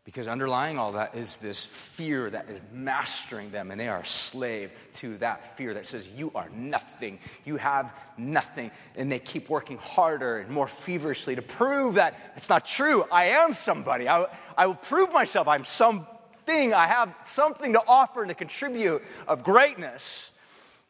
[0.05, 4.07] because underlying all that is this fear that is mastering them, and they are a
[4.07, 8.71] slave to that fear that says, You are nothing, you have nothing.
[8.97, 13.05] And they keep working harder and more feverishly to prove that it's not true.
[13.13, 14.09] I am somebody.
[14.09, 15.47] I, I will prove myself.
[15.47, 16.73] I'm something.
[16.73, 20.31] I have something to offer and to contribute of greatness.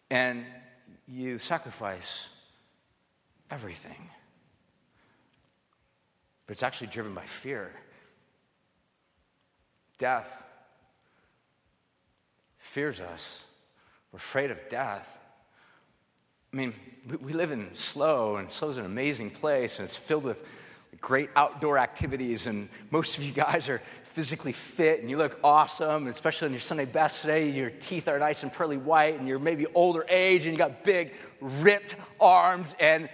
[0.08, 0.44] And
[1.08, 2.28] you sacrifice
[3.50, 4.08] everything.
[6.46, 7.72] But it's actually driven by fear
[10.00, 10.42] death
[12.58, 13.44] fears us.
[14.10, 15.18] We're afraid of death.
[16.52, 16.74] I mean,
[17.22, 20.44] we, live in SLO, and SLO is an amazing place, and it's filled with
[21.00, 23.80] great outdoor activities, and most of you guys are
[24.14, 27.48] physically fit, and you look awesome, especially on your Sunday best today.
[27.50, 30.82] Your teeth are nice and pearly white, and you're maybe older age, and you got
[30.82, 33.08] big, ripped arms and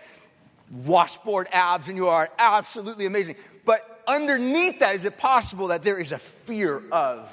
[0.84, 3.36] washboard abs, and you are absolutely amazing.
[3.64, 7.30] But underneath that, is it possible that there is a fear of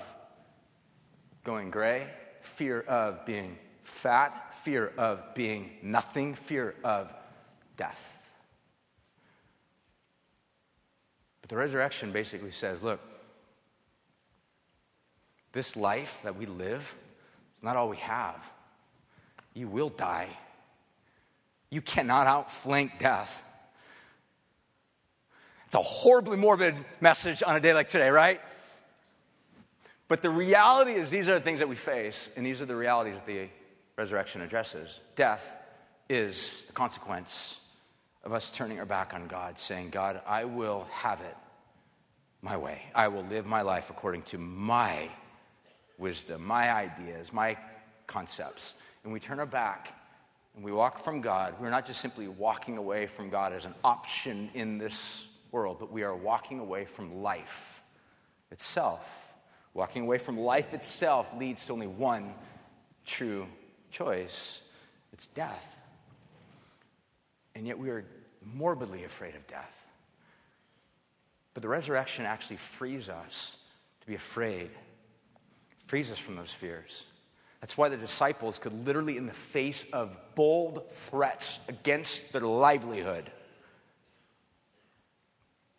[1.43, 2.07] going gray,
[2.41, 7.13] fear of being fat, fear of being nothing, fear of
[7.77, 8.01] death?
[11.41, 13.01] But the resurrection basically says look,
[15.51, 16.95] this life that we live
[17.55, 18.43] is not all we have.
[19.53, 20.29] You will die.
[21.69, 23.43] You cannot outflank death.
[25.73, 28.39] It's a horribly morbid message on a day like today, right?
[30.07, 32.75] But the reality is, these are the things that we face, and these are the
[32.75, 33.49] realities that the
[33.97, 34.99] resurrection addresses.
[35.15, 35.43] Death
[36.09, 37.59] is the consequence
[38.23, 41.35] of us turning our back on God, saying, God, I will have it
[42.43, 42.83] my way.
[42.93, 45.09] I will live my life according to my
[45.97, 47.57] wisdom, my ideas, my
[48.05, 48.75] concepts.
[49.03, 49.99] And we turn our back
[50.55, 51.55] and we walk from God.
[51.59, 55.91] We're not just simply walking away from God as an option in this world, but
[55.91, 57.81] we are walking away from life
[58.51, 59.33] itself.
[59.73, 62.33] Walking away from life itself leads to only one
[63.05, 63.47] true
[63.91, 64.61] choice
[65.13, 65.79] it's death.
[67.55, 68.03] And yet we are
[68.55, 69.85] morbidly afraid of death.
[71.53, 73.55] But the resurrection actually frees us
[74.01, 74.71] to be afraid,
[75.85, 77.05] frees us from those fears.
[77.61, 83.31] That's why the disciples could literally, in the face of bold threats against their livelihood,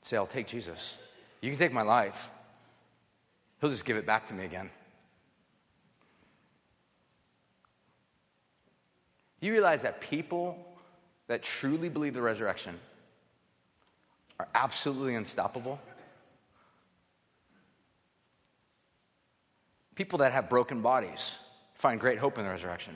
[0.04, 0.96] say, I'll take Jesus.
[1.40, 2.28] You can take my life.
[3.60, 4.70] He'll just give it back to me again.
[9.40, 10.58] You realize that people
[11.26, 12.78] that truly believe the resurrection
[14.38, 15.78] are absolutely unstoppable?
[19.94, 21.36] People that have broken bodies
[21.74, 22.94] find great hope in the resurrection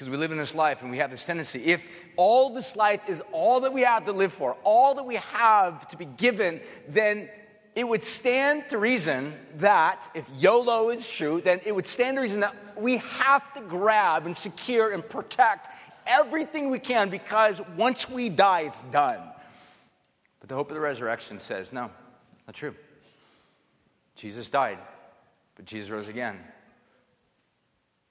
[0.00, 1.62] because we live in this life and we have this tendency.
[1.62, 1.84] If
[2.16, 5.86] all this life is all that we have to live for, all that we have
[5.88, 7.28] to be given, then
[7.74, 12.22] it would stand to reason that if YOLO is true, then it would stand to
[12.22, 15.68] reason that we have to grab and secure and protect
[16.06, 19.20] everything we can because once we die, it's done.
[20.40, 21.90] But the hope of the resurrection says, no,
[22.46, 22.74] not true.
[24.16, 24.78] Jesus died,
[25.56, 26.40] but Jesus rose again.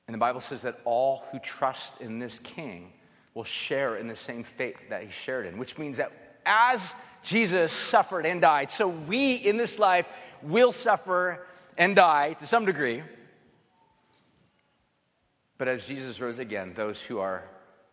[0.09, 2.93] And the Bible says that all who trust in this king
[3.35, 6.11] will share in the same fate that he shared in, which means that
[6.47, 10.07] as Jesus suffered and died, so we in this life
[10.41, 11.45] will suffer
[11.77, 13.03] and die to some degree.
[15.59, 17.43] But as Jesus rose again, those who are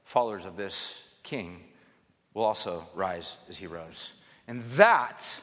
[0.05, 1.65] followers of this king
[2.33, 4.13] will also rise as he rose.
[4.49, 5.39] And that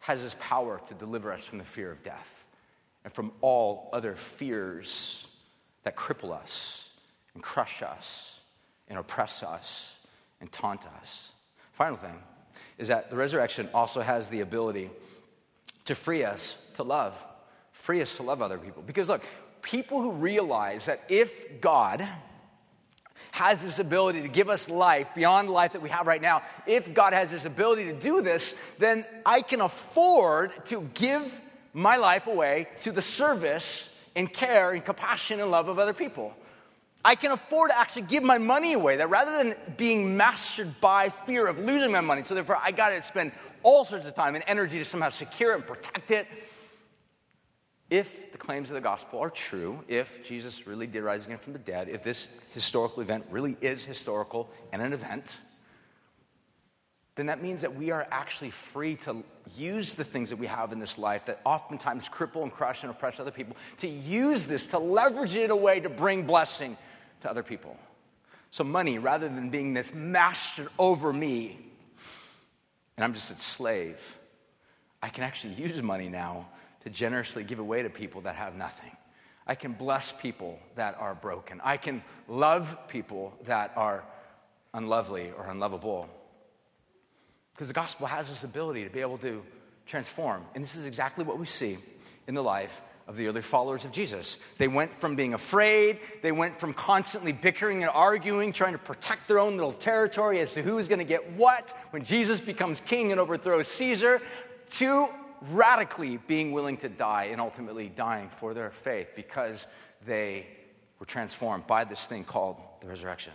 [0.00, 2.46] has his power to deliver us from the fear of death
[3.04, 5.27] and from all other fears
[5.88, 6.90] that cripple us
[7.32, 8.40] and crush us
[8.88, 9.96] and oppress us
[10.38, 11.32] and taunt us.
[11.72, 12.12] Final thing
[12.76, 14.90] is that the resurrection also has the ability
[15.86, 17.14] to free us to love,
[17.72, 18.82] free us to love other people.
[18.86, 19.22] Because look,
[19.62, 22.06] people who realize that if God
[23.30, 26.92] has this ability to give us life beyond life that we have right now, if
[26.92, 31.40] God has this ability to do this, then I can afford to give
[31.72, 36.34] my life away to the service and care and compassion and love of other people.
[37.04, 38.96] I can afford to actually give my money away.
[38.96, 42.90] That rather than being mastered by fear of losing my money, so therefore I got
[42.90, 43.32] to spend
[43.62, 46.26] all sorts of time and energy to somehow secure and protect it.
[47.90, 51.54] If the claims of the gospel are true, if Jesus really did rise again from
[51.54, 55.38] the dead, if this historical event really is historical and an event,
[57.18, 59.24] then that means that we are actually free to
[59.56, 62.90] use the things that we have in this life that oftentimes cripple and crush and
[62.90, 66.76] oppress other people, to use this, to leverage it in a way to bring blessing
[67.22, 67.76] to other people.
[68.52, 71.58] So, money, rather than being this master over me,
[72.96, 74.16] and I'm just a slave,
[75.02, 76.46] I can actually use money now
[76.84, 78.92] to generously give away to people that have nothing.
[79.44, 81.60] I can bless people that are broken.
[81.64, 84.04] I can love people that are
[84.72, 86.08] unlovely or unlovable.
[87.58, 89.42] Because the gospel has this ability to be able to
[89.84, 90.44] transform.
[90.54, 91.76] And this is exactly what we see
[92.28, 94.36] in the life of the early followers of Jesus.
[94.58, 99.26] They went from being afraid, they went from constantly bickering and arguing, trying to protect
[99.26, 103.10] their own little territory as to who's going to get what when Jesus becomes king
[103.10, 104.22] and overthrows Caesar,
[104.74, 105.08] to
[105.50, 109.66] radically being willing to die and ultimately dying for their faith because
[110.06, 110.46] they
[111.00, 113.32] were transformed by this thing called the resurrection.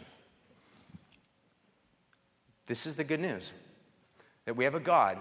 [2.67, 3.51] This is the good news
[4.45, 5.17] that we have a God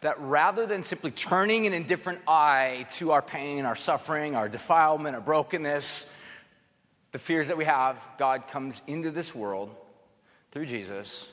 [0.00, 5.14] that rather than simply turning an indifferent eye to our pain, our suffering, our defilement,
[5.14, 6.06] our brokenness,
[7.12, 9.74] the fears that we have, God comes into this world
[10.52, 11.28] through Jesus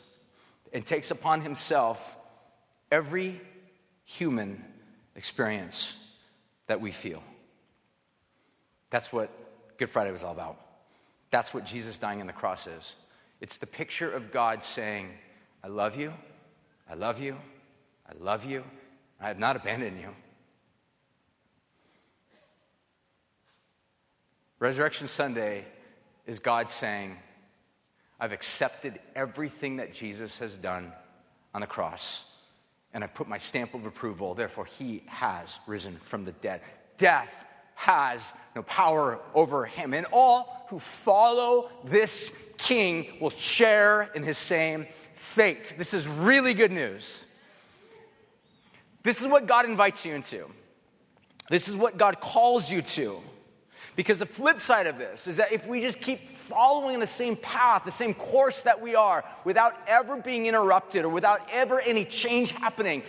[0.73, 2.17] and takes upon himself
[2.91, 3.39] every
[4.03, 4.63] human
[5.15, 5.95] experience
[6.67, 7.23] that we feel.
[8.89, 9.29] That's what
[9.77, 10.59] Good Friday was all about.
[11.29, 12.95] That's what Jesus dying on the cross is.
[13.39, 15.09] It's the picture of God saying,
[15.63, 16.13] I love you,
[16.89, 17.37] I love you,
[18.09, 18.63] I love you.
[19.19, 20.09] I have not abandoned you.
[24.59, 25.65] Resurrection Sunday
[26.25, 27.17] is God saying,
[28.19, 30.91] I've accepted everything that Jesus has done
[31.53, 32.25] on the cross,
[32.93, 34.33] and I put my stamp of approval.
[34.33, 36.61] Therefore, he has risen from the dead.
[36.97, 37.45] Death
[37.75, 39.93] has no power over him.
[39.93, 44.87] And all who follow this king will share in his same
[45.17, 45.73] fate.
[45.77, 47.23] This is really good news.
[49.03, 50.45] This is what God invites you into.
[51.49, 53.21] This is what God calls you to.
[53.95, 57.35] Because the flip side of this is that if we just keep following the same
[57.35, 62.05] path, the same course that we are, without ever being interrupted or without ever any
[62.05, 63.01] change happening,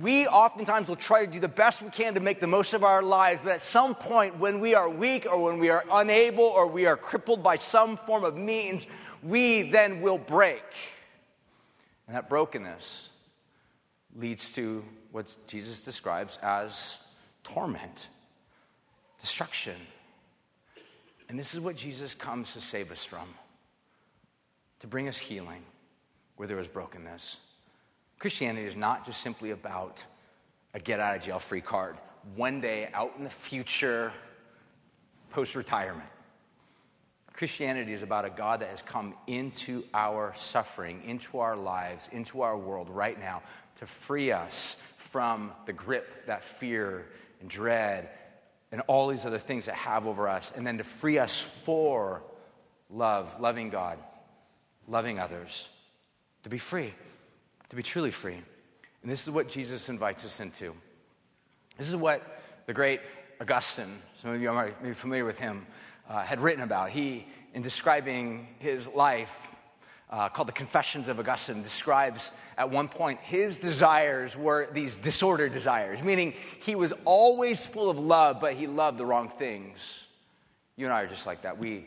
[0.00, 2.82] we oftentimes will try to do the best we can to make the most of
[2.82, 6.44] our lives, but at some point, when we are weak or when we are unable
[6.44, 8.86] or we are crippled by some form of means,
[9.22, 10.64] we then will break.
[12.06, 13.08] And that brokenness
[14.16, 16.98] leads to what Jesus describes as
[17.42, 18.08] torment,
[19.20, 19.76] destruction.
[21.28, 23.28] And this is what Jesus comes to save us from,
[24.80, 25.62] to bring us healing
[26.36, 27.38] where there is brokenness.
[28.18, 30.04] Christianity is not just simply about
[30.74, 31.96] a get out of jail free card.
[32.36, 34.12] One day out in the future,
[35.30, 36.08] post retirement.
[37.34, 42.42] Christianity is about a God that has come into our suffering, into our lives, into
[42.42, 43.42] our world right now
[43.78, 47.06] to free us from the grip that fear
[47.40, 48.08] and dread
[48.70, 52.22] and all these other things that have over us, and then to free us for
[52.90, 53.98] love, loving God,
[54.88, 55.68] loving others,
[56.42, 56.92] to be free,
[57.68, 58.38] to be truly free.
[59.02, 60.74] And this is what Jesus invites us into.
[61.78, 63.00] This is what the great
[63.40, 65.66] Augustine, some of you are maybe familiar with him,
[66.08, 66.90] uh, had written about.
[66.90, 69.48] He, in describing his life,
[70.10, 75.52] uh, called the Confessions of Augustine, describes at one point his desires were these disordered
[75.52, 80.04] desires, meaning he was always full of love, but he loved the wrong things.
[80.76, 81.58] You and I are just like that.
[81.58, 81.86] We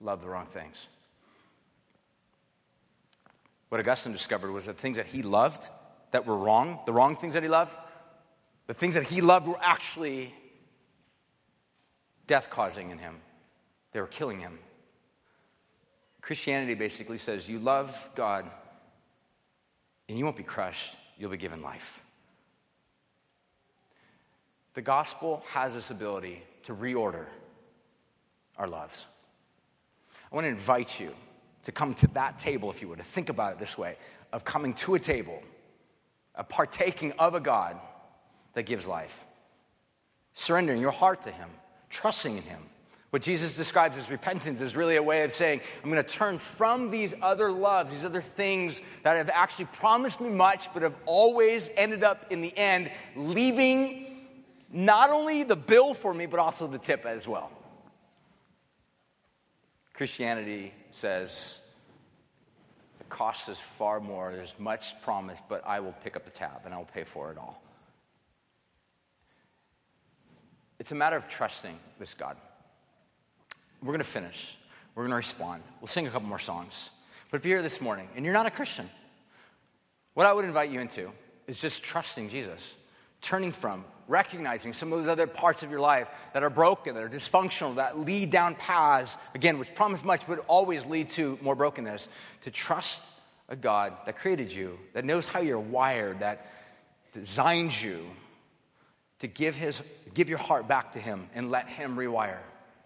[0.00, 0.86] love the wrong things.
[3.68, 5.66] What Augustine discovered was that things that he loved
[6.10, 7.76] that were wrong, the wrong things that he loved,
[8.66, 10.34] the things that he loved were actually
[12.26, 13.16] death causing in him,
[13.92, 14.58] they were killing him.
[16.20, 18.50] Christianity basically says you love God
[20.08, 22.02] and you won't be crushed, you'll be given life.
[24.74, 27.26] The gospel has this ability to reorder
[28.56, 29.06] our loves.
[30.30, 31.12] I want to invite you
[31.64, 33.96] to come to that table, if you would, to think about it this way
[34.32, 35.42] of coming to a table,
[36.34, 37.76] of partaking of a God
[38.54, 39.24] that gives life,
[40.34, 41.48] surrendering your heart to Him,
[41.88, 42.60] trusting in Him.
[43.10, 46.38] What Jesus describes as repentance is really a way of saying, I'm going to turn
[46.38, 50.94] from these other loves, these other things that have actually promised me much, but have
[51.06, 54.28] always ended up in the end leaving
[54.72, 57.50] not only the bill for me, but also the tip as well.
[59.92, 61.60] Christianity says
[62.98, 64.30] the cost is far more.
[64.32, 67.32] There's much promise, but I will pick up the tab and I will pay for
[67.32, 67.60] it all.
[70.78, 72.36] It's a matter of trusting this God.
[73.82, 74.56] We're going to finish.
[74.94, 75.62] We're going to respond.
[75.80, 76.90] We'll sing a couple more songs.
[77.30, 78.90] But if you're here this morning and you're not a Christian,
[80.14, 81.10] what I would invite you into
[81.46, 82.74] is just trusting Jesus,
[83.20, 87.02] turning from, recognizing some of those other parts of your life that are broken, that
[87.02, 91.54] are dysfunctional, that lead down paths, again, which promise much but always lead to more
[91.54, 92.08] brokenness,
[92.42, 93.04] to trust
[93.48, 96.46] a God that created you, that knows how you're wired, that
[97.12, 98.04] designed you
[99.20, 99.80] to give, his,
[100.14, 102.38] give your heart back to Him and let Him rewire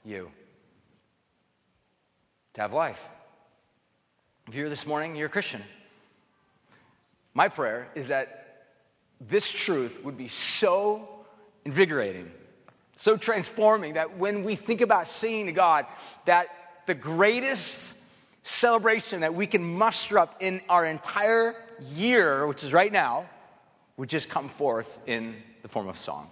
[0.04, 0.30] you
[2.54, 3.08] to have life.
[4.48, 5.62] If you're this morning, you're a Christian.
[7.34, 8.66] My prayer is that
[9.20, 11.08] this truth would be so
[11.64, 12.30] invigorating,
[12.94, 15.86] so transforming that when we think about singing to God,
[16.26, 16.48] that
[16.86, 17.94] the greatest
[18.44, 21.56] celebration that we can muster up in our entire
[21.94, 23.28] year, which is right now,
[23.96, 26.30] would just come forth in the form of song.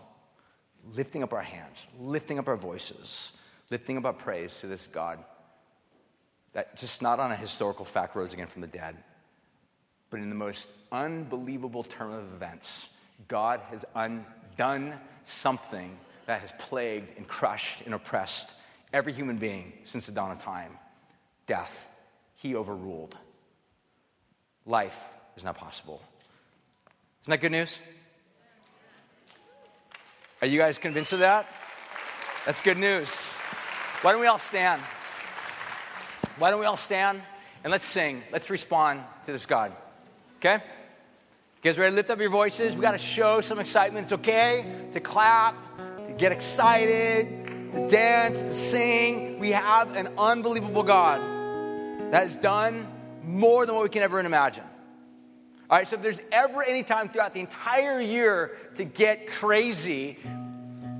[0.94, 3.32] Lifting up our hands, lifting up our voices,
[3.70, 5.18] lifting up our praise to this God
[6.52, 8.96] that just not on a historical fact rose again from the dead,
[10.10, 12.88] but in the most unbelievable turn of events,
[13.28, 15.96] God has undone something
[16.26, 18.54] that has plagued and crushed and oppressed
[18.92, 20.78] every human being since the dawn of time
[21.46, 21.88] death.
[22.36, 23.16] He overruled.
[24.66, 25.00] Life
[25.36, 26.00] is now possible.
[27.22, 27.78] Isn't that good news?
[30.40, 31.48] Are you guys convinced of that?
[32.46, 33.32] That's good news.
[34.02, 34.82] Why don't we all stand?
[36.38, 37.22] Why don't we all stand
[37.64, 38.22] and let's sing?
[38.32, 39.72] Let's respond to this God.
[40.36, 40.54] Okay?
[40.54, 42.74] You guys ready to lift up your voices?
[42.74, 44.04] We got to show some excitement.
[44.04, 49.38] It's okay to clap, to get excited, to dance, to sing.
[49.38, 51.20] We have an unbelievable God
[52.12, 52.88] that has done
[53.24, 54.64] more than what we can ever imagine.
[55.70, 60.18] All right, so if there's ever any time throughout the entire year to get crazy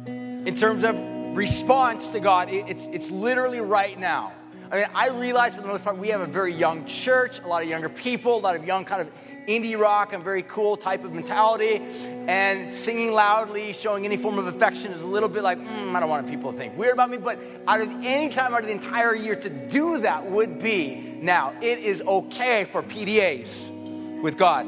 [0.07, 0.97] in terms of
[1.37, 4.33] response to God, it's, it's literally right now.
[4.73, 7.47] I mean, I realize for the most part we have a very young church, a
[7.47, 9.11] lot of younger people, a lot of young kind of
[9.47, 11.83] indie rock and very cool type of mentality.
[12.27, 16.01] And singing loudly, showing any form of affection is a little bit like, mm, I
[16.01, 17.19] don't want people to think weird about me.
[17.19, 21.19] But out of any time out of the entire year to do that would be
[21.21, 21.53] now.
[21.61, 24.67] It is okay for PDAs with God.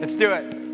[0.00, 0.65] Let's do it.